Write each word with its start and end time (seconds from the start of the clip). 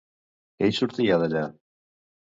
Què 0.61 0.69
hi 0.69 0.73
sortia 0.79 1.19
d'allà? 1.25 1.47